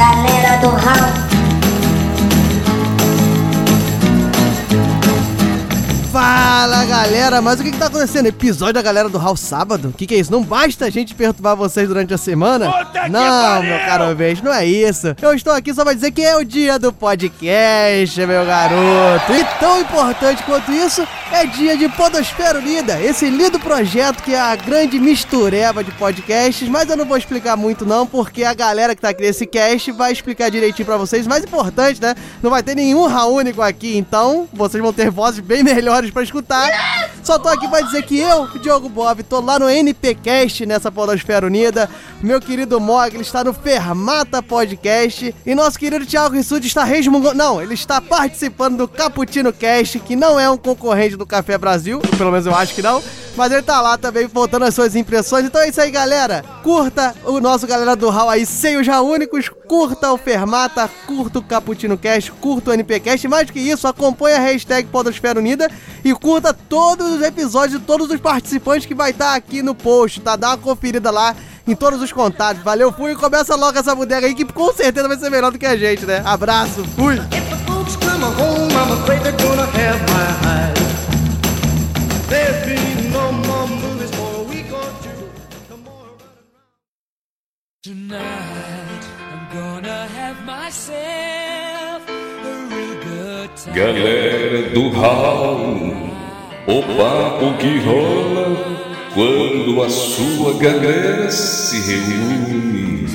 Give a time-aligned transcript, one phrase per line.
[0.00, 1.19] Galera do Raul.
[6.20, 8.26] Fala galera, mas o que, que tá acontecendo?
[8.26, 9.88] Episódio da galera do Hall sábado?
[9.88, 10.30] O que, que é isso?
[10.30, 12.66] Não basta a gente perturbar vocês durante a semana?
[13.10, 15.16] não, meu caro beijo, não é isso.
[15.22, 19.32] Eu estou aqui só pra dizer que é o dia do podcast, meu garoto.
[19.32, 24.40] E tão importante quanto isso, é dia de Podosfera Unida, esse lindo projeto que é
[24.40, 28.94] a grande mistureba de podcasts, mas eu não vou explicar muito não, porque a galera
[28.94, 31.26] que tá aqui nesse cast vai explicar direitinho pra vocês.
[31.26, 32.14] Mais importante, né?
[32.42, 37.10] Não vai ter nenhum único aqui, então vocês vão ter vozes bem melhores para escutar.
[37.22, 41.46] Só tô aqui pra dizer que eu, Diogo Bob, tô lá no NPcast nessa Podosfera
[41.46, 41.88] Unida.
[42.22, 45.34] Meu querido Mogli está no Fermata Podcast.
[45.44, 47.36] E nosso querido Thiago Rissuti está resmungando.
[47.36, 52.00] Não, ele está participando do Caputino Cast, que não é um concorrente do Café Brasil.
[52.16, 53.02] Pelo menos eu acho que não.
[53.36, 55.44] Mas ele tá lá também voltando as suas impressões.
[55.44, 56.44] Então é isso aí, galera.
[56.62, 59.48] Curta o nosso galera do Hall aí, sem os já únicos.
[59.48, 63.26] Curta o Fermata, curta o Caputino Cast, curta o NPcast.
[63.28, 65.70] Mais que isso, acompanha a hashtag Podosfera Unida
[66.04, 69.74] e curta todos os episódios de todos os participantes que vai estar tá aqui no
[69.74, 70.36] post, tá?
[70.36, 71.34] Dá uma conferida lá
[71.66, 72.62] em todos os contatos.
[72.62, 75.66] Valeu, fui começa logo essa bodega aí que com certeza vai ser melhor do que
[75.66, 76.22] a gente, né?
[76.24, 77.16] Abraço, fui!
[93.74, 95.88] Galera do Raul,
[96.66, 98.54] o papo que rola
[99.14, 103.06] quando a sua galera se reúne.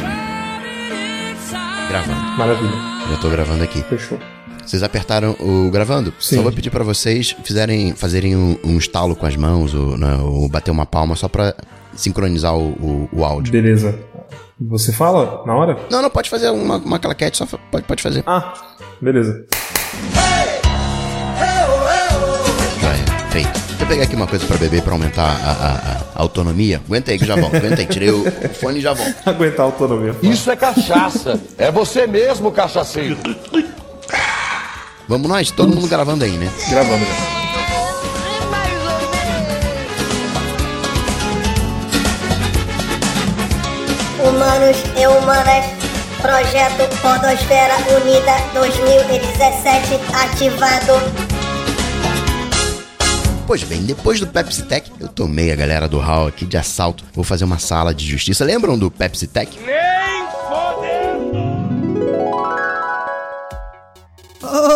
[1.88, 2.20] Gravando.
[2.36, 2.72] Maravilha.
[3.12, 3.84] Já tô gravando aqui.
[3.84, 4.18] Fechou.
[4.66, 6.12] Vocês apertaram o gravando?
[6.20, 6.38] Sim.
[6.38, 10.18] Só vou pedir pra vocês fizerem, fazerem um, um estalo com as mãos ou, né,
[10.24, 11.54] ou bater uma palma só pra
[11.96, 13.52] sincronizar o, o, o áudio.
[13.52, 14.15] Beleza.
[14.60, 15.78] Você fala na hora?
[15.90, 18.24] Não, não, pode fazer uma, uma claquete, só pode, pode fazer.
[18.26, 18.54] Ah,
[19.02, 19.46] beleza.
[22.82, 23.52] Joia, feito.
[23.52, 26.82] Deixa eu pegar aqui uma coisa pra beber pra aumentar a, a- a autonomia.
[26.86, 27.86] Aguenta aí que já volto, aguenta aí.
[27.86, 29.14] Tirei o, o fone e já volto.
[29.28, 30.16] Aguentar a autonomia.
[30.24, 31.42] Isso é cachaça.
[31.58, 33.18] É você mesmo, cachaceiro.
[35.08, 35.52] Vamos nós?
[35.52, 36.50] Todo mundo gravando aí, né?
[36.70, 37.35] Gravando já.
[44.56, 45.66] Humanos e humanas.
[46.22, 50.94] Projeto Podosfera Unida 2017 ativado.
[53.46, 57.04] Pois bem, depois do Pepsi Tech, eu tomei a galera do Hall aqui de assalto.
[57.14, 58.46] Vou fazer uma sala de justiça.
[58.46, 59.60] Lembram do Pepsi Tech?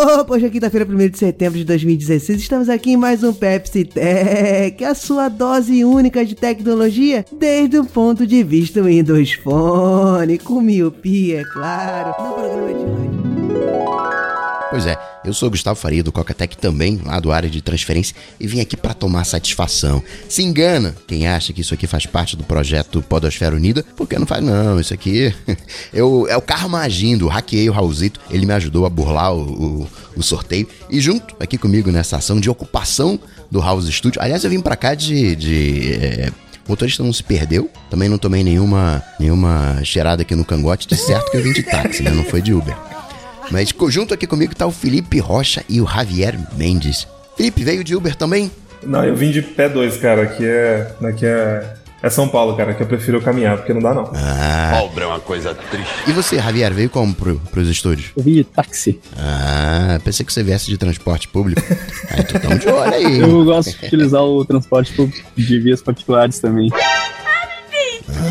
[0.02, 2.40] Opa, hoje é quinta-feira, 1 de setembro de 2016.
[2.40, 7.84] Estamos aqui em mais um Pepsi Tech, a sua dose única de tecnologia, desde o
[7.84, 13.10] ponto de vista Windows Phone, com miopia, é claro, no programa de hoje.
[14.70, 18.14] Pois é, eu sou o Gustavo Faria do Cocatec também, lá do área de transferência,
[18.38, 20.02] e vim aqui para tomar satisfação.
[20.28, 24.26] Se engana quem acha que isso aqui faz parte do projeto Podosfera Unida, porque não
[24.26, 25.34] faz não, isso aqui
[25.92, 29.88] eu, é o karma agindo, hackeei o Raulzito, ele me ajudou a burlar o, o,
[30.16, 33.18] o sorteio, e junto aqui comigo nessa ação de ocupação
[33.50, 35.36] do House Studio, aliás eu vim pra cá de...
[35.36, 36.32] de é,
[36.68, 41.28] motorista não se perdeu, também não tomei nenhuma, nenhuma cheirada aqui no cangote, de certo
[41.30, 42.10] que eu vim de táxi, né?
[42.10, 42.89] Não foi de Uber.
[43.50, 47.06] Mas junto aqui comigo tá o Felipe Rocha e o Javier Mendes.
[47.36, 48.50] Felipe veio de Uber também?
[48.82, 50.22] Não, eu vim de pé 2, cara.
[50.22, 50.92] Aqui é.
[51.02, 51.74] Aqui é.
[52.02, 54.04] É São Paulo, cara, que eu prefiro caminhar, porque não dá não.
[54.04, 55.92] Pobre é uma coisa triste.
[56.06, 58.10] E você, Javier, veio como pro, pros estúdios?
[58.16, 58.98] Eu vim de táxi.
[59.18, 61.60] Ah, pensei que você viesse de transporte público.
[62.08, 63.18] Aí tu tão de olho aí.
[63.18, 66.70] Eu gosto de utilizar o transporte público de vias particulares também.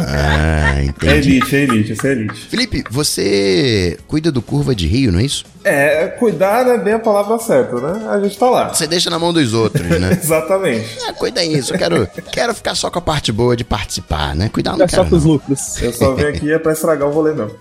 [0.08, 1.38] Ah, É entendi.
[1.38, 2.48] elite, é elite, isso é elite.
[2.48, 5.46] Felipe, você cuida do Curva de Rio, não é isso?
[5.64, 8.08] É, cuidar é bem a palavra certa, né?
[8.10, 8.74] A gente tá lá.
[8.74, 10.12] Você deixa na mão dos outros, né?
[10.22, 10.98] Exatamente.
[11.08, 14.50] Ah, cuida isso, eu quero, quero ficar só com a parte boa de participar, né?
[14.50, 15.82] Cuidar eu não É só quero, com os lucros.
[15.82, 17.52] Eu só venho aqui é pra estragar o rolê, não.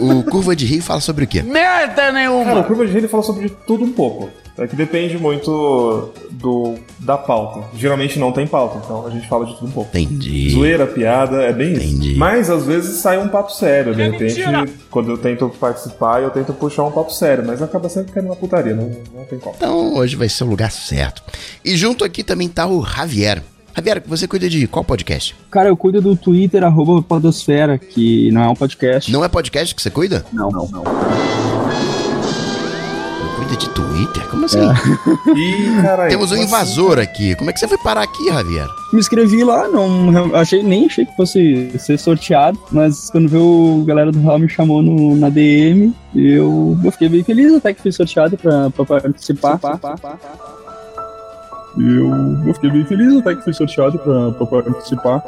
[0.00, 1.42] O Curva de Rio fala sobre o quê?
[1.42, 2.60] Merda Cara, nenhuma.
[2.60, 4.28] o Curva de Rio ele fala sobre tudo um pouco.
[4.58, 7.66] É que depende muito do da pauta.
[7.76, 9.90] Geralmente não tem pauta, então a gente fala de tudo um pouco.
[9.96, 10.50] Entendi.
[10.50, 12.10] Zoeira, piada, é bem Entendi.
[12.10, 12.18] isso.
[12.18, 14.42] Mas às vezes sai um papo sério, de repente,
[14.90, 18.36] quando eu tento participar, eu tento puxar um papo sério, mas acaba sempre caindo na
[18.36, 19.54] putaria, não, não tem como.
[19.56, 21.22] Então hoje vai ser o lugar certo.
[21.64, 23.42] E junto aqui também tá o Javier.
[23.74, 25.36] Javier, você cuida de qual podcast?
[25.50, 29.12] Cara, eu cuido do Twitter, arroba Podosfera, que não é um podcast.
[29.12, 30.24] Não é podcast que você cuida?
[30.32, 30.66] não, não.
[30.68, 31.45] não.
[33.56, 34.22] De Twitter?
[34.28, 34.58] Como assim?
[35.34, 36.10] Ih, caralho.
[36.10, 37.34] Temos um como invasor aqui.
[37.36, 38.66] Como é que você foi parar aqui, Javier?
[38.92, 43.86] Me inscrevi lá, não achei, nem achei que fosse ser sorteado, mas quando veio a
[43.86, 47.82] galera do Real me chamou no, na DM, eu, eu fiquei bem feliz até que
[47.82, 49.58] fui sorteado pra, pra participar.
[51.78, 55.22] Eu, eu fiquei bem feliz até que fui sorteado pra, pra participar.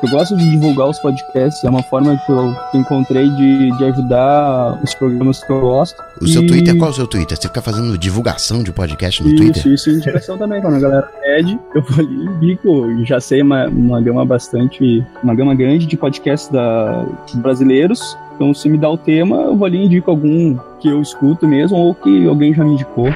[0.00, 4.78] Eu gosto de divulgar os podcasts, é uma forma que eu encontrei de, de ajudar
[4.82, 6.00] os programas que eu gosto.
[6.22, 7.36] O seu E- Twitter, qual é o seu Twitter?
[7.36, 9.72] Você fica fazendo divulgação de podcast no Isso, Twitter?
[9.72, 13.66] isso, indicação também, quando a galera pede, eu vou ali e indico, já sei uma,
[13.66, 17.04] uma gama bastante, uma gama grande de podcasts da,
[17.34, 21.02] brasileiros, então se me dá o tema, eu vou ali e indico algum que eu
[21.02, 23.08] escuto mesmo, ou que alguém já me indicou.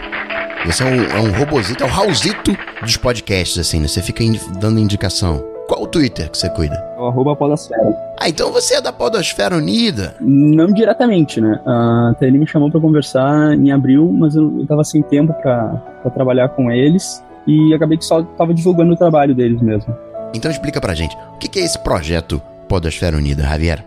[0.67, 3.87] Você é um, é um robozito, é o Raulzito dos podcasts, assim, né?
[3.89, 5.43] Você fica indi- dando indicação.
[5.69, 6.75] Qual o Twitter que você cuida?
[6.97, 7.97] É o arroba podosfera.
[8.21, 10.15] Ah, então você é da Podosfera Unida.
[10.21, 11.61] Não diretamente, né?
[11.67, 15.69] A até ele me chamou pra conversar em abril, mas eu, tava sem tempo pra,
[16.03, 19.95] pra trabalhar com eles, e acabei que só tava divulgando o trabalho deles mesmo.
[20.35, 23.85] Então explica pra gente, o que que é esse projeto Podosfera Unida, Javier?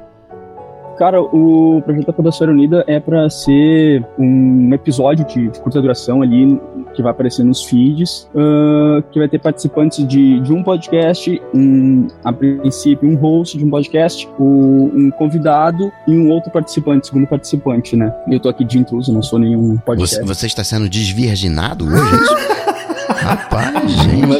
[0.98, 6.22] Cara, o projeto da Podosfera Unida é pra ser um episódio de, de curta duração
[6.22, 6.60] ali
[6.94, 12.08] que vai aparecer nos feeds, ah, que vai ter participantes de, de um podcast, um,
[12.24, 17.28] a princípio um host de um podcast, o- um convidado e um outro participante, segundo
[17.28, 18.14] participante, né?
[18.30, 20.16] Eu tô aqui de intruso, não sou nenhum podcast.
[20.20, 22.66] Você, você está sendo desvirginado hoje, é?
[23.26, 23.92] Rapaz, Mais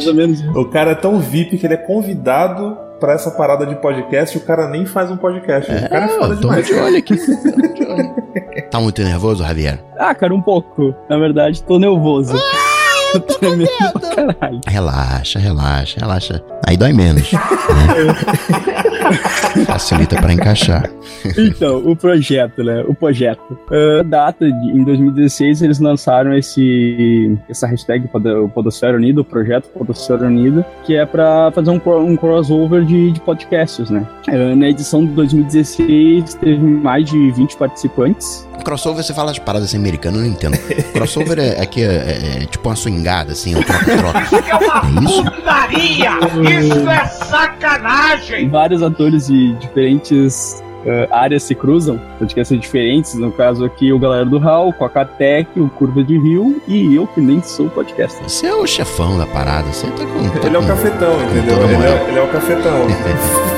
[0.04, 0.08] gente.
[0.08, 0.40] ou menos.
[0.56, 4.40] O cara é tão VIP que ele é convidado pra essa parada de podcast o
[4.40, 5.70] cara nem faz um podcast.
[5.70, 6.66] o cara é foda eu tô demais.
[6.66, 7.16] de olho aqui.
[7.26, 8.14] tô de olho.
[8.70, 9.78] Tá muito nervoso, Javier?
[9.98, 10.94] Ah, cara, um pouco.
[11.08, 12.34] Na verdade, tô nervoso.
[13.12, 14.60] Tô tremendo pra caralho.
[14.66, 16.42] Relaxa, relaxa, relaxa.
[16.66, 17.32] Aí dói menos.
[17.32, 17.38] Né?
[19.66, 20.90] Facilita pra encaixar.
[21.36, 22.84] Então, o projeto, né?
[22.86, 23.58] O projeto.
[24.00, 29.68] A data de, em 2016 eles lançaram esse essa hashtag Pod- Podosfera Unida, o projeto
[29.70, 34.06] Podosfera Unida, que é pra fazer um, um crossover de, de podcasts, né?
[34.28, 38.46] Eh, Na edição de 2016 teve mais de 20 participantes.
[38.64, 40.58] Crossover, você fala as paradas assim, americanas, eu não entendo.
[40.92, 44.26] Crossover é, é que é, é- é tipo uma swingada, assim, um troca-troca.
[44.76, 45.22] É isso?
[48.50, 53.14] Vários atores de diferentes eh, áreas se cruzam, podcasts diferentes.
[53.14, 57.20] No caso aqui, o Galera do Hall, Cocatec, o Curva de Rio e eu que
[57.20, 58.22] nem sou podcaster.
[58.28, 60.28] Você é o chefão da parada, você tá com.
[60.40, 61.58] tá Ele é o com- cafetão, entendeu?
[61.58, 62.86] toda Ele é, ele é o cafetão.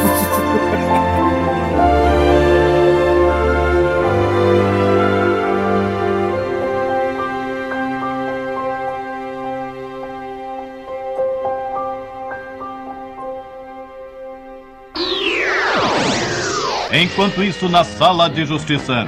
[17.00, 19.06] Enquanto isso, na sala de justiça.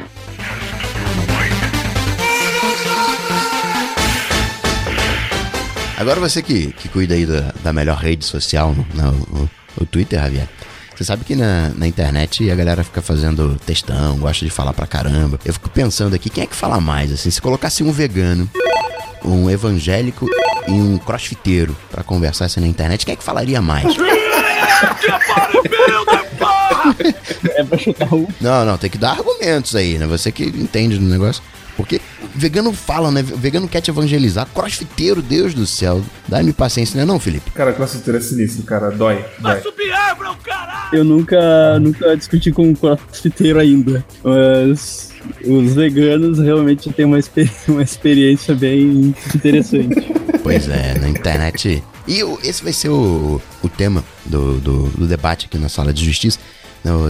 [5.97, 9.87] Agora você que, que cuida aí da, da melhor rede social, no, no- o, o
[9.87, 10.49] Twitter, Javier.
[10.97, 14.87] Você sabe que na, na internet a galera fica fazendo textão, gosta de falar pra
[14.87, 15.39] caramba.
[15.45, 17.13] Eu fico pensando aqui, quem é que fala mais?
[17.13, 18.49] Assim, se colocasse um vegano,
[19.25, 20.27] um evangélico
[20.69, 23.85] e um crossfiteiro pra conversar assim na internet, quem é que falaria mais?
[27.57, 28.27] É pra chutar um.
[28.41, 30.07] Não, não, tem que dar argumentos aí, né?
[30.07, 31.43] Você que entende do negócio.
[31.77, 32.01] Porque
[32.35, 33.23] vegano fala, né?
[33.23, 34.47] Vegano quer te evangelizar.
[34.55, 36.03] Crossfiteiro, Deus do céu.
[36.29, 37.51] Dá-me paciência, né, não, Felipe?
[37.53, 38.91] Cara, crossfiteiro é sinistro, cara.
[38.91, 39.25] Dói.
[39.39, 39.63] dói.
[40.93, 45.11] Eu nunca, nunca discuti com um crossfiteiro ainda, mas
[45.47, 50.11] os veganos realmente têm uma, expe- uma experiência bem interessante.
[50.43, 51.85] Pois é, na internet.
[52.09, 56.03] E esse vai ser o, o tema do, do, do debate aqui na sala de
[56.03, 56.39] justiça.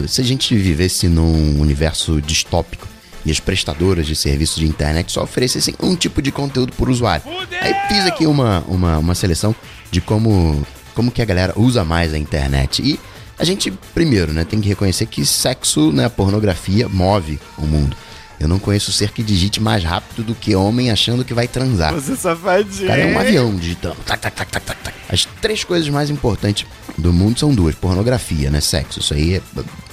[0.08, 2.88] Se a gente vivesse num universo distópico
[3.24, 7.24] e as prestadoras de serviços de internet só oferecessem um tipo de conteúdo por usuário.
[7.60, 9.54] Aí fiz aqui uma, uma, uma seleção
[9.90, 12.82] de como, como que a galera usa mais a internet.
[12.82, 12.98] E
[13.38, 17.96] a gente, primeiro, né, tem que reconhecer que sexo, né, pornografia, move o mundo.
[18.40, 21.92] Eu não conheço ser que digite mais rápido do que homem achando que vai transar.
[21.92, 22.84] Você safadinho.
[22.84, 23.96] O cara é um avião digitando.
[24.06, 24.96] Tac, tac, tac, tac, tac, tac.
[25.10, 26.66] As três coisas mais importantes
[26.96, 28.60] do mundo são duas: pornografia, né?
[28.62, 29.00] Sexo.
[29.00, 29.42] Isso aí é.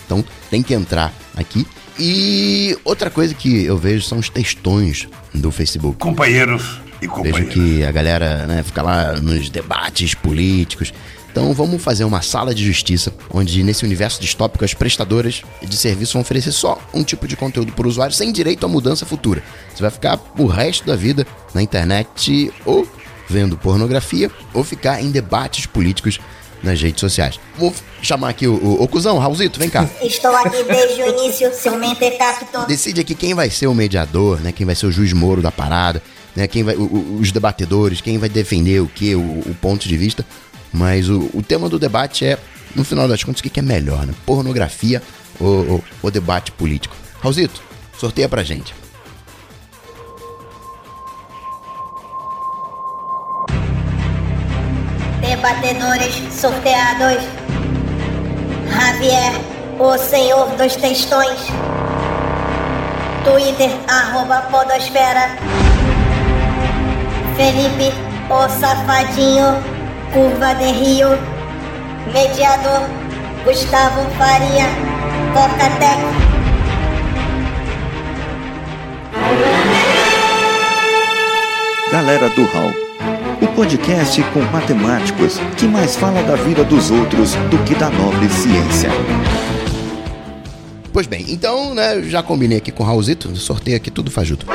[0.06, 1.68] Então tem que entrar aqui.
[2.00, 5.98] E outra coisa que eu vejo são os textões do Facebook.
[6.00, 7.54] Companheiros e Vejo companheiras.
[7.54, 10.94] que a galera né, fica lá nos debates políticos.
[11.32, 16.14] Então vamos fazer uma sala de justiça, onde nesse universo distópico as prestadoras de serviço
[16.14, 19.44] vão oferecer só um tipo de conteúdo por usuário, sem direito à mudança futura.
[19.74, 22.88] Você vai ficar o resto da vida na internet ou
[23.30, 26.18] vendo pornografia, ou ficar em debates políticos
[26.64, 27.38] nas redes sociais.
[27.58, 29.88] Vou chamar aqui o, o, o cuzão, Raulzito, vem cá.
[30.02, 32.66] Estou aqui desde o início, seu mentecapto.
[32.66, 34.52] Decide aqui quem vai ser o mediador, né?
[34.52, 36.02] Quem vai ser o juiz moro da parada,
[36.36, 36.48] né?
[36.48, 39.98] Quem vai, o- o- os debatedores, quem vai defender o que, o, o ponto de
[39.98, 40.26] vista.
[40.74, 42.38] Mas o, o tema do debate é,
[42.76, 44.14] no final das contas, o que, é melhor, né?
[44.26, 45.02] Pornografia
[45.40, 46.96] ou, ou, ou debate político?
[47.22, 47.62] Raulzito,
[47.98, 48.74] sorteia pra gente.
[55.22, 57.24] Debatedores sorteados.
[58.72, 59.34] Javier,
[59.80, 61.40] o senhor dos textões.
[63.24, 65.36] Twitter, arroba podosfera.
[67.36, 67.94] Felipe,
[68.30, 69.77] o safadinho,
[70.14, 71.10] curva de rio.
[72.14, 72.88] Mediador,
[73.44, 74.66] Gustavo Faria,
[75.34, 76.28] Tocatec.
[81.92, 82.72] Galera do Hall,
[83.42, 88.30] o podcast com matemáticos que mais fala da vida dos outros do que da nobre
[88.30, 88.90] ciência.
[90.92, 94.46] Pois bem, então, né, já combinei aqui com o Raulzito, sorteio aqui tudo fajuto.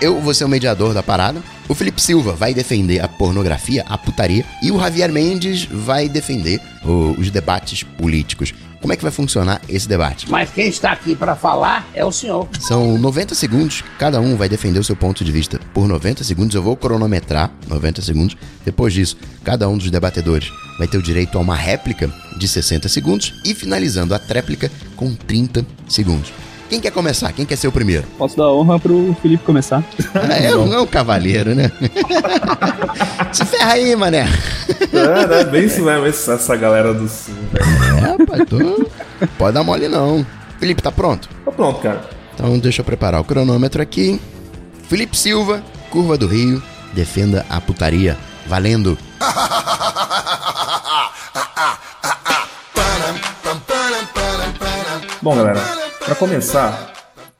[0.00, 1.42] Eu vou ser o mediador da parada.
[1.68, 4.44] O Felipe Silva vai defender a pornografia, a putaria.
[4.62, 8.54] E o Javier Mendes vai defender o- os debates políticos.
[8.80, 10.30] Como é que vai funcionar esse debate?
[10.30, 12.48] Mas quem está aqui para falar é o senhor.
[12.60, 16.54] São 90 segundos, cada um vai defender o seu ponto de vista por 90 segundos.
[16.54, 18.36] Eu vou cronometrar 90 segundos.
[18.64, 22.88] Depois disso, cada um dos debatedores vai ter o direito a uma réplica de 60
[22.88, 26.32] segundos e finalizando a tréplica com 30 segundos.
[26.68, 27.32] Quem quer começar?
[27.32, 28.06] Quem quer ser o primeiro?
[28.18, 29.82] Posso dar honra pro Felipe começar?
[30.38, 31.72] É, um, é um cavaleiro, né?
[33.32, 34.26] Se ferra aí, mané.
[34.92, 35.44] É, né?
[35.44, 37.34] Bem isso mesmo, essa galera do sul.
[38.04, 38.58] É, pai, tô...
[39.38, 40.26] pode dar mole não.
[40.58, 41.28] Felipe, tá pronto?
[41.44, 42.04] Tá pronto, cara.
[42.34, 44.20] Então deixa eu preparar o cronômetro aqui.
[44.88, 48.16] Felipe Silva, Curva do Rio, defenda a putaria.
[48.46, 48.98] Valendo!
[55.20, 55.60] Bom, galera,
[56.08, 56.90] pra começar,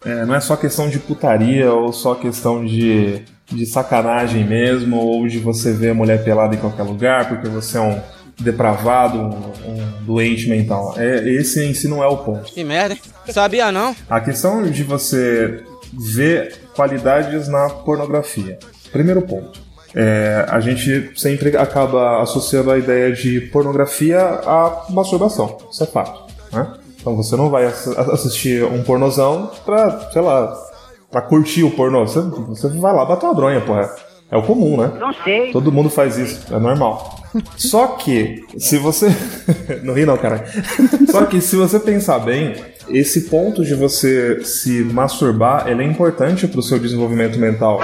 [0.05, 5.27] é, não é só questão de putaria ou só questão de, de sacanagem mesmo, ou
[5.27, 7.99] de você ver a mulher pelada em qualquer lugar porque você é um
[8.39, 10.95] depravado, um, um doente mental.
[10.99, 12.53] É, esse em si não é o ponto.
[12.53, 13.01] Que merda, hein?
[13.31, 13.97] Sabia não?
[14.09, 18.59] A questão de você ver qualidades na pornografia.
[18.93, 19.61] Primeiro ponto.
[19.95, 25.57] É, a gente sempre acaba associando a ideia de pornografia à masturbação.
[25.73, 26.31] Isso é fato.
[26.53, 26.78] Né?
[27.01, 30.53] Então você não vai ass- assistir um pornozão pra, sei lá,
[31.11, 32.07] pra curtir o pornô.
[32.07, 33.89] Você, você vai lá bater uma bronha, porra.
[34.31, 34.93] É o comum, né?
[35.01, 35.53] Não sei.
[35.53, 37.19] Todo mundo faz isso, é normal.
[37.57, 39.09] Só que, se você.
[39.83, 40.45] não ri, não, cara.
[41.11, 42.55] Só que, se você pensar bem,
[42.91, 47.81] esse ponto de você se masturbar ele é importante para o seu desenvolvimento mental.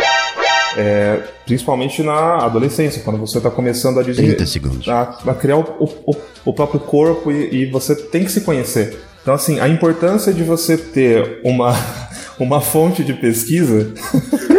[0.76, 4.88] É, principalmente na adolescência, quando você está começando a, desen- 30 segundos.
[4.88, 8.99] a, a criar o, o- o próprio corpo e, e você tem que se conhecer.
[9.23, 11.73] Então, assim, a importância de você ter uma,
[12.40, 13.93] uma fonte de pesquisa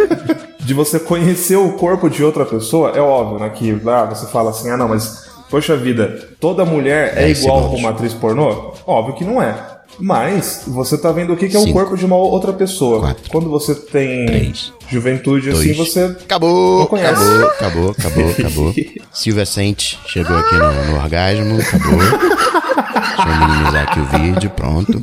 [0.58, 3.50] de você conhecer o corpo de outra pessoa, é óbvio, né?
[3.50, 7.68] Que ah, você fala assim, ah não, mas poxa vida, toda mulher é Dez igual
[7.70, 8.72] com uma atriz pornô?
[8.86, 9.54] Óbvio que não é.
[9.98, 13.00] Mas você tá vendo o que, que é o Cinco, corpo de uma outra pessoa.
[13.00, 15.88] quatro, Quando você tem três, juventude assim, dois.
[15.90, 18.74] você Acabou, acabou, acabou, acabou, acabou.
[19.12, 21.98] Silvia Sente chegou aqui no, no orgasmo, acabou.
[21.98, 25.00] Deixa eu minimizar aqui o vídeo, pronto.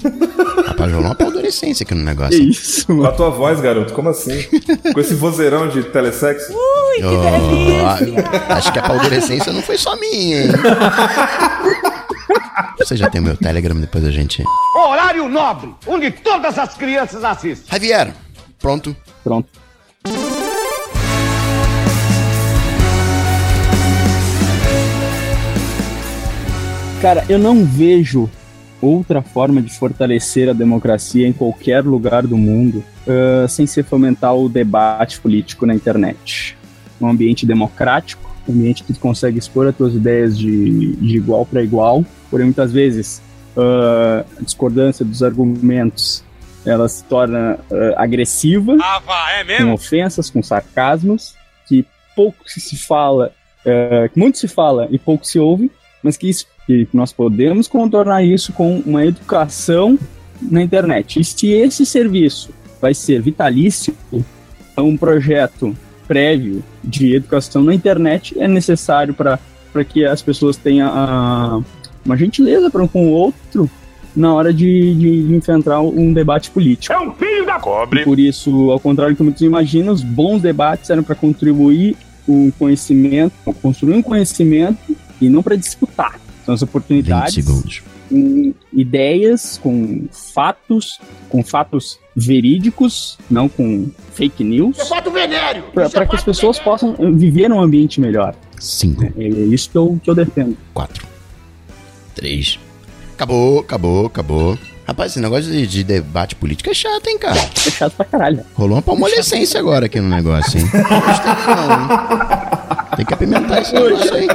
[0.68, 2.38] Rapaz, rolou uma paldurecência aqui no negócio.
[2.40, 3.10] Que isso, Com mano.
[3.10, 4.46] a tua voz, garoto, como assim?
[4.94, 6.54] Com esse vozeirão de telesexo?
[6.54, 10.52] Oh, acho que a paldurecência não foi só minha, hein?
[12.78, 14.44] Você já tem o meu Telegram, depois a gente.
[14.76, 17.72] Horário nobre, onde todas as crianças assistem.
[17.72, 18.14] Javier,
[18.60, 18.96] pronto.
[19.24, 19.50] Pronto.
[27.02, 28.30] Cara, eu não vejo
[28.82, 34.36] outra forma de fortalecer a democracia em qualquer lugar do mundo ah, sem ser fomentar
[34.36, 36.58] o debate político na internet.
[37.00, 41.62] Um ambiente democrático, ambiente que tu consegue expor as tuas ideias de, de igual para
[41.62, 43.22] igual, porém muitas vezes
[43.56, 46.24] ah, a discordância dos argumentos
[46.66, 51.36] ela se torna ah, agressiva Ah, vá, é com ofensas, com sarcasmos,
[51.68, 51.86] que
[52.16, 53.32] pouco se fala,
[54.12, 55.72] que muito se fala e pouco se ouve,
[56.04, 59.98] mas que, isso, que nós podemos contornar isso com uma educação
[60.42, 61.20] na internet.
[61.20, 63.96] E se esse serviço vai ser vitalício,
[64.76, 65.76] é um projeto
[66.08, 69.40] prévio de educação na internet é necessário para
[69.88, 71.62] que as pessoas tenham a-
[72.06, 73.70] uma gentileza para um com o outro
[74.16, 76.94] na hora de, de, de enfrentar um debate político.
[76.94, 77.60] É um filho da
[78.02, 81.96] E por isso, ao contrário do que muitos imaginam, os bons debates eram para contribuir
[82.28, 86.20] o conhecimento, construir um conhecimento e não para disputar.
[86.46, 87.84] São as oportunidades 20 segundos.
[88.14, 95.64] Com ideias, com fatos, com fatos verídicos, não com fake news, É fato venéreo.
[95.74, 98.36] para que as pessoas possam eh, viver num ambiente melhor.
[98.60, 100.56] 5, É isso que eu, que eu defendo.
[100.76, 101.08] 4,
[102.16, 102.60] 3.
[103.16, 104.58] Acabou, acabou, acabou.
[104.86, 107.40] Rapaz, esse negócio de, de debate político é chato, hein, cara?
[107.40, 108.42] É chato pra caralho.
[108.54, 110.66] Rolou uma palmolescência agora aqui no negócio, hein?
[110.72, 111.88] Não gostei não, hein?
[112.98, 114.28] Tem que apimentar esse negócio aí.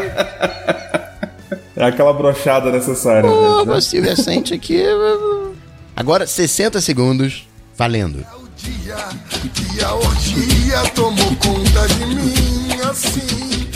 [1.78, 3.30] É aquela brochada necessária.
[3.30, 3.80] Pô, né?
[3.80, 4.82] Silvia sente aqui.
[5.94, 8.24] Agora, 60 segundos, valendo.
[9.84, 13.68] A orgia tomou conta de mim assim.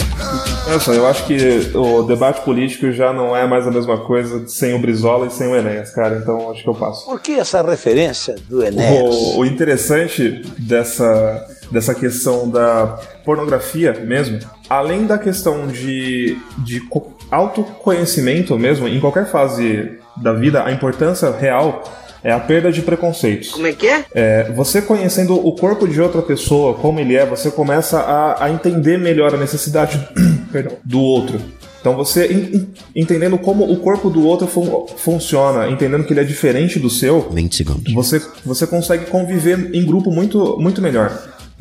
[0.67, 1.37] Olha só, eu acho que
[1.75, 5.47] o debate político já não é mais a mesma coisa sem o Brizola e sem
[5.49, 6.17] o Enéas, cara.
[6.17, 7.05] Então acho que eu passo.
[7.05, 9.15] Por que essa referência do Enéas?
[9.15, 14.39] O, o interessante dessa, dessa questão da pornografia mesmo,
[14.69, 21.31] além da questão de, de co- autoconhecimento mesmo, em qualquer fase da vida, a importância
[21.31, 21.83] real
[22.23, 23.51] é a perda de preconceitos.
[23.51, 24.05] Como é que é?
[24.15, 28.51] É, você conhecendo o corpo de outra pessoa, como ele é, você começa a, a
[28.51, 29.99] entender melhor a necessidade
[30.53, 31.41] perdão, do outro.
[31.81, 36.21] Então você en- en- entendendo como o corpo do outro fun- funciona, entendendo que ele
[36.21, 37.93] é diferente do seu, 20 segundos.
[37.93, 41.11] você, você consegue conviver em grupo muito, muito melhor.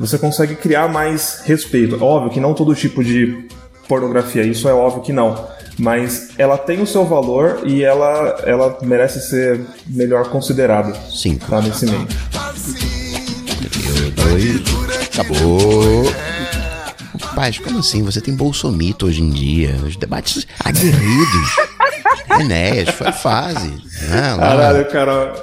[0.01, 2.03] Você consegue criar mais respeito.
[2.03, 3.45] Óbvio que não todo tipo de
[3.87, 5.47] pornografia, isso é óbvio que não.
[5.79, 10.93] Mas ela tem o seu valor e ela, ela merece ser melhor considerada.
[11.09, 12.07] 5, Tá nesse meio.
[14.15, 14.61] 2,
[15.13, 16.03] acabou.
[17.21, 18.03] Rapaz, como assim?
[18.03, 19.75] Você tem bolsomito hoje em dia.
[19.85, 21.55] Os debates aguerridos.
[22.39, 23.73] Enéas, foi fase.
[24.09, 25.33] Não, lá- Caralho, cara.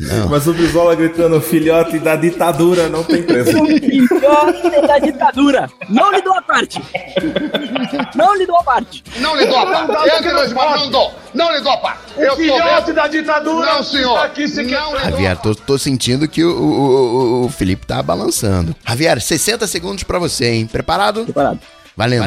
[0.00, 0.28] Não.
[0.28, 3.52] Mas o Brizola gritando filhote da ditadura não tem preço.
[3.64, 5.70] Filhote da ditadura!
[5.88, 6.80] Não lhe dou a parte!
[8.14, 9.04] Não lhe dou a parte!
[9.18, 10.10] Não lhe dou a parte.
[10.16, 11.12] Entre nós, mas não dou.
[11.32, 12.00] Não lhe dou a parte.
[12.16, 13.66] Eu filhote da ditadura.
[13.66, 14.18] Não, senhor.
[14.18, 18.74] Aqui se Não Javier, tô, tô sentindo que o, o, o- o Felipe tá balançando.
[18.86, 20.66] Javier, 60 segundos pra você, hein?
[20.66, 21.24] Preparado?
[21.24, 21.58] Preparado.
[21.96, 22.24] Valendo.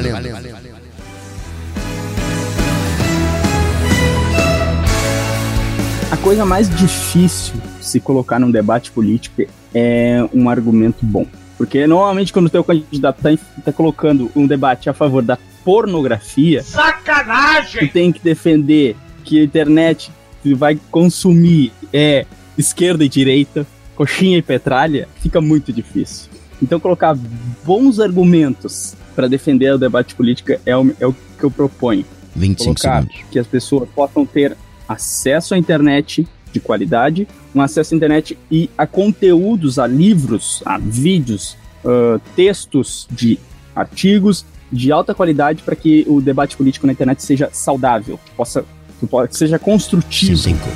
[6.09, 11.25] A coisa mais difícil de se colocar num debate político é um argumento bom.
[11.58, 13.29] Porque normalmente quando o teu candidato tá,
[13.65, 17.89] tá colocando um debate a favor da pornografia, tu Sacanagem!
[17.89, 20.10] tem que defender que a internet
[20.41, 22.25] que vai consumir é
[22.58, 26.29] esquerda e direita, coxinha e petralha, fica muito difícil.
[26.62, 27.17] Então colocar
[27.65, 32.05] bons argumentos para defender o debate político é o, é o que eu proponho.
[32.34, 33.29] 25 colocar segundos.
[33.29, 34.55] que as pessoas possam ter
[34.88, 40.78] acesso à internet de qualidade, um acesso à internet e a conteúdos, a livros, a
[40.78, 43.38] vídeos, ah, textos de
[43.76, 48.65] artigos de alta qualidade para que o debate político na internet seja saudável, possa,
[49.00, 50.67] que po- que seja construtivo 5.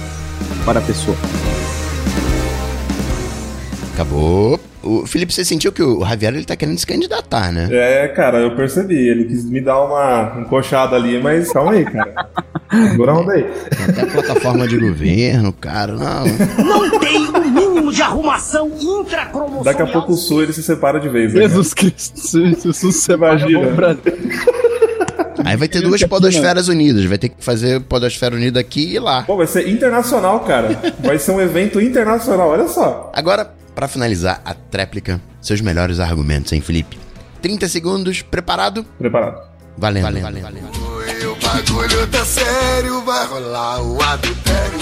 [0.65, 1.17] para a pessoa.
[3.93, 4.60] Acabou.
[4.84, 7.70] O Felipe, você sentiu que o Javier ele tá querendo se candidatar, né?
[7.72, 8.96] É, cara, eu percebi.
[8.96, 12.30] Ele quis me dar uma encoxada ali, mas calma aí, cara.
[12.89, 13.44] Segura a onda aí.
[13.44, 15.94] Tem até plataforma de governo, cara.
[15.94, 16.26] Não.
[16.65, 19.63] Não tem o mínimo de arrumação intracromossomial.
[19.63, 21.34] Daqui a pouco o Sul ele se separa de vez.
[21.34, 21.50] Né, cara?
[21.50, 23.98] Jesus Cristo, Jesus, você imagina.
[25.44, 27.06] Aí vai ter duas podosferas unidas.
[27.06, 29.24] Vai ter que fazer podosfera unida aqui e lá.
[29.24, 30.80] Pô, vai ser internacional, cara.
[31.00, 33.12] Vai ser um evento internacional, olha só.
[33.13, 36.97] Agora, pra finalizar a tréplica, seus melhores argumentos, hein, Felipe?
[37.41, 38.84] 30 segundos, preparado?
[38.97, 39.49] Preparado.
[39.77, 40.03] Valendo.
[41.21, 44.79] E o bagulho tá sério, vai rolar o adultério.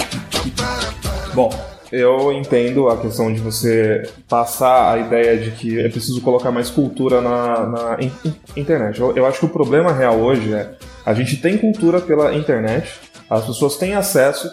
[1.34, 1.48] Bom,
[1.92, 6.68] eu entendo a questão de você passar a ideia de que é preciso colocar mais
[6.70, 9.00] cultura na, na in- in- internet.
[9.00, 10.74] Eu, eu acho que o problema real hoje é
[11.06, 12.92] a gente tem cultura pela internet,
[13.28, 14.50] as pessoas têm acesso,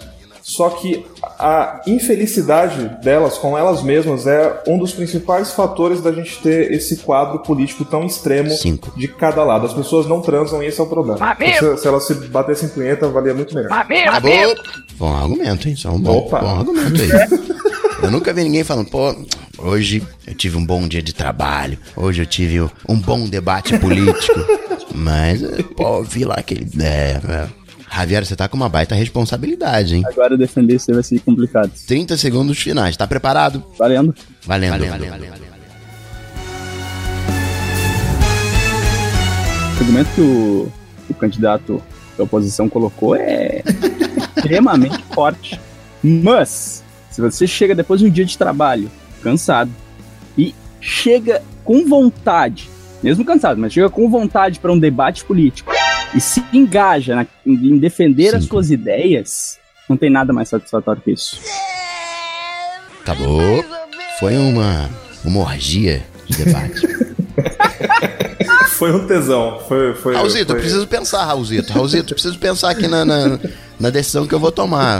[0.47, 1.05] só que
[1.37, 6.95] a infelicidade delas com elas mesmas é um dos principais fatores da gente ter esse
[6.99, 8.97] quadro político tão extremo Cinco.
[8.97, 9.65] de cada lado.
[9.65, 11.19] As pessoas não transam e esse é o problema.
[11.19, 11.75] Mamilo!
[11.75, 13.69] Se, se elas se batessem punheta, valia muito melhor.
[13.69, 14.09] Mamilo!
[14.09, 14.55] Acabou.
[14.97, 15.75] Bom argumento, hein?
[15.75, 16.39] Só um bom, Opa.
[16.39, 17.57] bom argumento aí.
[18.01, 19.13] Eu nunca vi ninguém falando, pô,
[19.57, 24.39] hoje eu tive um bom dia de trabalho, hoje eu tive um bom debate político.
[24.93, 25.41] Mas,
[25.75, 26.69] pô, vi lá aquele.
[26.79, 27.47] É, é.
[27.97, 30.03] Javier, você tá com uma baita responsabilidade, hein?
[30.05, 31.71] Agora defender isso vai ser complicado.
[31.87, 33.63] 30 segundos finais, tá preparado?
[33.75, 34.13] Valendo.
[34.45, 34.83] Valendo.
[39.75, 40.71] O argumento que o,
[41.09, 41.81] o candidato
[42.15, 43.63] da oposição colocou é
[44.37, 45.59] extremamente forte.
[46.03, 48.91] Mas, se você chega depois de um dia de trabalho,
[49.23, 49.71] cansado,
[50.37, 52.69] e chega com vontade,
[53.01, 55.71] mesmo cansado, mas chega com vontade para um debate político,
[56.13, 59.57] e se engaja na- em defender as suas ideias,
[59.89, 61.39] não tem nada mais satisfatório que isso.
[63.01, 63.63] Acabou.
[64.19, 64.89] Foi uma,
[65.23, 66.81] uma orgia de debate.
[68.71, 69.59] Foi um tesão.
[69.67, 70.59] Foi, foi, Raulzito, eu foi...
[70.61, 71.73] preciso pensar, Raulzito.
[71.73, 73.39] Raulzito, eu preciso pensar aqui na, na,
[73.79, 74.99] na decisão que eu vou tomar.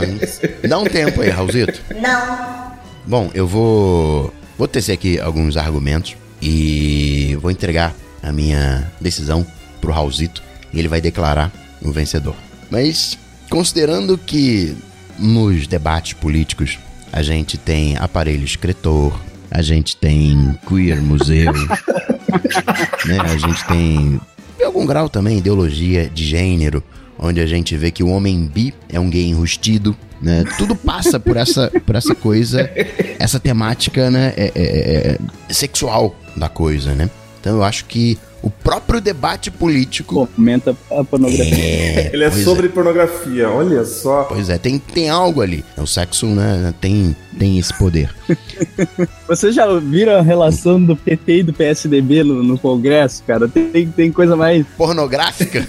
[0.68, 1.80] Dá um tempo aí, Raulzito.
[2.00, 2.72] Não.
[3.06, 9.46] Bom, eu vou, vou tecer aqui alguns argumentos e vou entregar a minha decisão
[9.80, 11.52] pro Raulzito e ele vai declarar
[11.82, 12.34] o vencedor.
[12.70, 13.18] Mas,
[13.50, 14.76] considerando que
[15.18, 16.78] nos debates políticos
[17.12, 19.18] a gente tem aparelho escritor,
[19.50, 21.52] a gente tem queer museu,
[23.06, 23.18] né?
[23.24, 24.20] A gente tem,
[24.60, 26.82] em algum grau também, ideologia de gênero,
[27.18, 30.44] onde a gente vê que o homem bi é um gay enrustido, né?
[30.58, 32.70] Tudo passa por essa, por essa coisa,
[33.18, 34.34] essa temática, né?
[34.36, 37.08] é- é- é sexual da coisa, né?
[37.40, 40.28] Então eu acho que o próprio debate político...
[40.34, 41.54] Fomenta a pornografia.
[41.54, 44.24] É, Ele é sobre pornografia, olha só.
[44.24, 45.64] Pois é, tem, tem algo ali.
[45.76, 48.14] O sexo, né, tem, tem esse poder.
[49.26, 53.48] Vocês já viram a relação do PT e do PSDB no, no Congresso, cara?
[53.48, 54.66] Tem, tem coisa mais.
[54.76, 55.66] Pornográfica?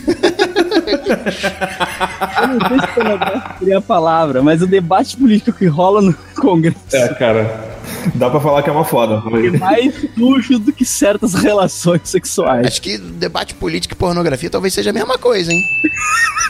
[2.42, 6.14] Eu não sei se pornográfica seria a palavra, mas o debate político que rola no
[6.36, 7.69] Congresso É, cara.
[8.16, 9.22] Dá pra falar que é uma foda.
[9.38, 12.68] é mais sujo do que certas relações sexuais.
[12.68, 15.62] Acho que debate político e pornografia talvez seja a mesma coisa, hein?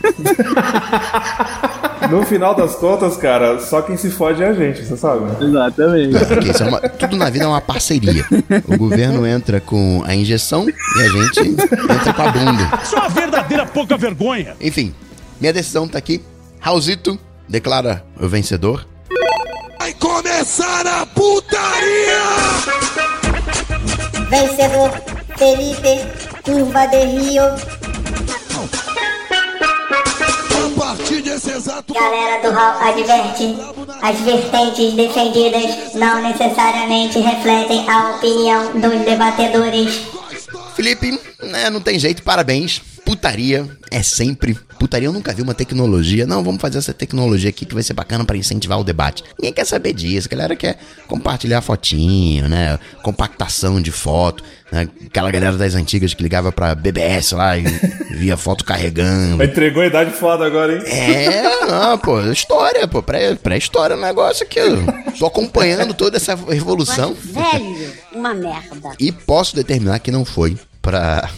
[2.09, 5.25] No final das contas, cara, só quem se fode é a gente, você sabe?
[5.43, 6.25] Exatamente.
[6.25, 8.25] Porque isso é uma- tudo na vida é uma parceria.
[8.67, 12.79] O governo entra com a injeção e a gente entra com a bunda.
[12.83, 14.55] Só uma verdadeira pouca vergonha.
[14.59, 14.93] Enfim,
[15.39, 16.21] minha decisão tá aqui.
[16.59, 18.87] Raulzito declara o vencedor.
[19.99, 22.23] Começar a putaria!
[24.29, 24.91] Vencedor
[25.37, 26.07] Felipe
[26.43, 27.43] Curva de Rio.
[30.55, 33.57] A partir desse exato Galera do Hall adverte.
[34.01, 40.01] As vertentes defendidas não necessariamente refletem a opinião dos debatedores.
[40.75, 42.81] Felipe, né, não tem jeito, parabéns.
[43.09, 44.55] Putaria é sempre.
[44.77, 46.27] Putaria eu nunca vi uma tecnologia.
[46.27, 49.23] Não, vamos fazer essa tecnologia aqui que vai ser bacana pra incentivar o debate.
[49.39, 50.27] Ninguém quer saber disso.
[50.27, 52.77] A galera quer compartilhar fotinho, né?
[53.01, 54.43] Compactação de foto.
[54.71, 54.87] Né?
[55.07, 57.63] Aquela galera das antigas que ligava pra BBS lá e
[58.15, 59.43] via foto carregando.
[59.43, 60.83] Entregou a idade foda agora, hein?
[60.85, 64.59] É, não, pô, história, pô, pré- pré-história o negócio aqui.
[64.59, 64.85] Eu
[65.17, 67.15] tô acompanhando toda essa revolução.
[67.19, 68.91] Velho, uma merda.
[68.99, 71.29] E posso determinar que não foi pra.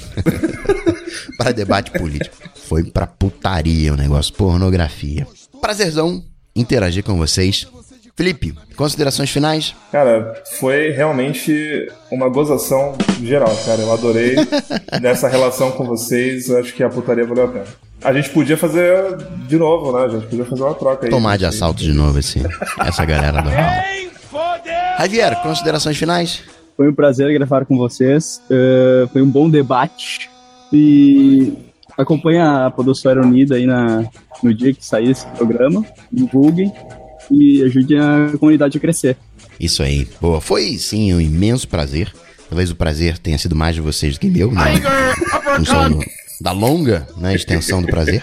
[1.38, 2.36] para debate político.
[2.68, 5.28] Foi pra putaria o negócio, pornografia.
[5.60, 6.24] Prazerzão
[6.56, 7.68] interagir com vocês.
[8.16, 9.74] Felipe, considerações finais?
[9.92, 13.82] Cara, foi realmente uma gozação geral, cara.
[13.82, 14.36] Eu adorei
[15.02, 16.50] nessa relação com vocês.
[16.50, 17.66] Eu acho que a putaria valeu a pena.
[18.04, 20.06] A gente podia fazer de novo, né?
[20.06, 21.10] A gente podia fazer uma troca aí.
[21.10, 22.42] Tomar de assalto de novo esse,
[22.80, 24.12] essa galera do Raul.
[25.00, 26.44] Javier, considerações finais?
[26.82, 28.42] Foi um prazer gravar com vocês.
[28.50, 30.32] eh, foi um bom debate.
[30.74, 31.54] E
[31.96, 34.10] acompanha a Podosfera Unida aí na,
[34.42, 35.86] no dia que sair esse programa.
[36.12, 36.74] Divulguem
[37.30, 39.16] e ajudem a comunidade a crescer.
[39.60, 40.08] Isso aí.
[40.20, 40.42] Boa.
[40.42, 42.12] Foi sim um imenso prazer.
[42.52, 44.74] Talvez o prazer tenha sido mais de vocês do que meu, né?
[45.58, 46.04] Não sou
[46.42, 48.22] da longa né, extensão do prazer.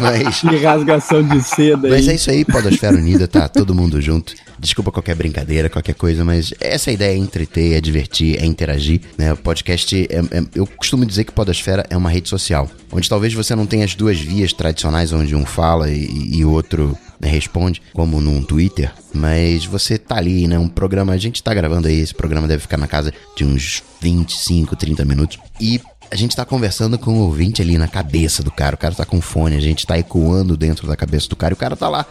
[0.00, 0.40] Mas.
[0.40, 1.94] Que rasgação de seda aí.
[1.94, 4.34] Mas é isso aí, Podosfera Unida, tá todo mundo junto.
[4.56, 9.00] Desculpa qualquer brincadeira, qualquer coisa, mas essa ideia é entreter, é divertir, é interagir.
[9.18, 9.32] Né?
[9.32, 13.34] O podcast, é- é- eu costumo dizer que Podosfera é uma rede social, onde talvez
[13.34, 17.28] você não tenha as duas vias tradicionais, onde um fala e, e o outro né,
[17.28, 20.58] responde, como num Twitter, mas você tá ali, né?
[20.58, 23.82] Um programa, a gente tá gravando aí, esse programa deve ficar na casa de uns
[24.00, 25.38] 25, 30 minutos.
[25.60, 25.80] E
[26.10, 28.74] a gente tá conversando com o ouvinte ali na cabeça do cara.
[28.74, 31.52] O cara tá com fone, a gente tá ecoando dentro da cabeça do cara.
[31.52, 32.04] E o cara tá lá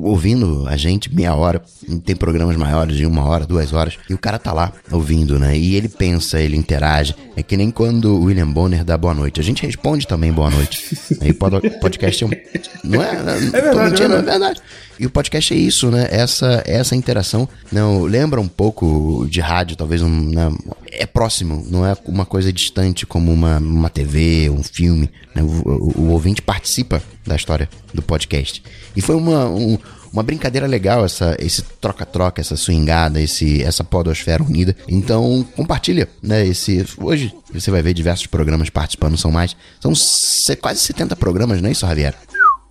[0.00, 1.62] ouvindo a gente meia hora.
[2.04, 3.98] Tem programas maiores de uma hora, duas horas.
[4.08, 5.56] E o cara tá lá ouvindo, né?
[5.56, 7.14] E ele pensa, ele interage.
[7.36, 9.40] É que nem quando o William Bonner dá boa noite.
[9.40, 10.96] A gente responde também boa noite.
[11.20, 12.30] Aí o pod- podcast é um.
[12.84, 13.12] Não é?
[13.14, 14.60] Não tô verdade, mentindo, é é verdade.
[15.00, 16.06] E o podcast é isso, né?
[16.10, 17.48] Essa, essa interação.
[17.72, 20.08] Não, lembra um pouco de rádio, talvez um.
[20.30, 20.50] né?
[20.94, 25.08] É próximo, não é uma coisa distante como uma, uma TV, um filme.
[25.34, 25.42] né?
[25.42, 28.62] O, o- o ouvinte participa da história do podcast.
[28.94, 29.78] E foi uma, um-
[30.12, 34.76] uma brincadeira legal essa, esse troca-troca, essa swingada, esse, essa podosfera unida.
[34.86, 36.46] Então, compartilha, né?
[36.46, 39.56] Esse, hoje você vai ver diversos programas participando, são mais.
[39.80, 42.14] São se- quase 70 programas, não é isso, Javier?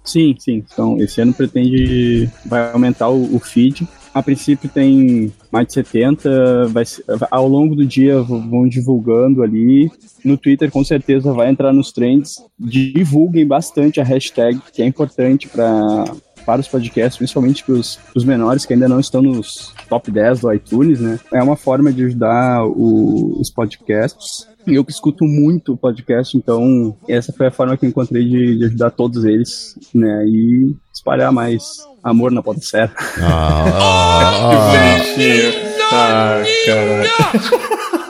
[0.03, 0.63] Sim, sim.
[0.71, 2.29] Então, esse ano pretende.
[2.45, 3.88] Vai aumentar o, o feed.
[4.13, 6.67] A princípio tem mais de 70.
[6.67, 6.84] Vai,
[7.30, 9.89] ao longo do dia vão divulgando ali.
[10.24, 12.36] No Twitter, com certeza, vai entrar nos trends.
[12.60, 16.06] Divulguem bastante a hashtag, que é importante para
[16.43, 20.52] para os podcasts, principalmente para os menores que ainda não estão nos top 10 do
[20.52, 21.19] iTunes, né?
[21.32, 24.47] É uma forma de ajudar o- os podcasts.
[24.67, 28.58] E eu que escuto muito podcast, então essa foi a forma que eu encontrei de,
[28.58, 30.26] de ajudar todos eles, né?
[30.28, 32.91] E espalhar mais amor na podosfera.
[34.47, 34.56] Que
[35.17, 35.71] bonitinho.
[35.93, 36.43] Ah.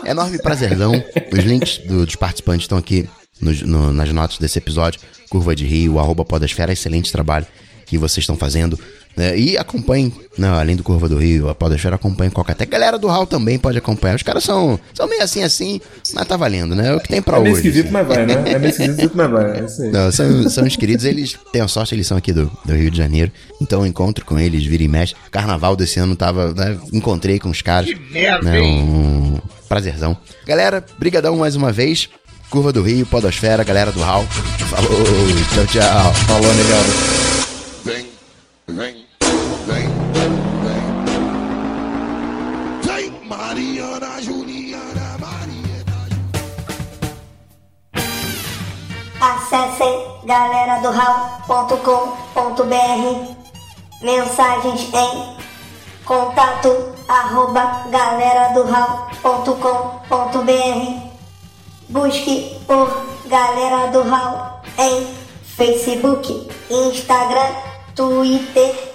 [0.06, 0.92] Enorme prazerzão.
[1.32, 3.08] Os links do- dos participantes estão aqui
[3.42, 5.00] nos- no- nas notas desse episódio.
[5.30, 7.46] Curva de Rio, arroba Podosfera, excelente trabalho
[7.86, 8.78] que vocês estão fazendo.
[9.16, 9.38] Né?
[9.38, 12.54] E acompanhem, não, além do Curva do Rio, a Podosfera acompanha qualquer.
[12.54, 14.16] Até a galera do Hall também pode acompanhar.
[14.16, 15.82] Os caras são, são meio assim assim,
[16.14, 16.90] mas tá valendo, né?
[16.90, 17.68] É o que tem pra É meio hoje.
[17.68, 18.34] esquisito, mas vai, né?
[18.46, 19.60] É meio esquisito, mas vai.
[19.60, 19.92] É.
[19.92, 22.90] Não, são, são os queridos, eles têm a sorte, eles são aqui do, do Rio
[22.92, 23.32] de Janeiro.
[23.62, 25.16] Então eu encontro com eles, vira e mexe.
[25.30, 27.90] Carnaval desse ano tava, né, encontrei com os caras.
[28.12, 28.84] merda, né, hein?
[28.84, 30.18] um prazerzão.
[30.46, 32.10] Galera, brigadão mais uma vez.
[32.50, 34.26] Curva do Rio, Podosfera, galera do Hall.
[34.26, 34.90] Falou,
[35.54, 36.14] tchau, tchau.
[36.14, 36.90] Falou, negado.
[37.86, 38.06] Vem,
[38.68, 39.01] vem, vem,
[50.82, 50.92] galera do
[54.02, 55.36] Mensagens em
[56.04, 58.64] contato arroba galera do
[61.90, 62.90] Busque por
[63.28, 65.06] Galera do Hall em
[65.44, 67.54] Facebook, Instagram,
[67.96, 68.92] Twitter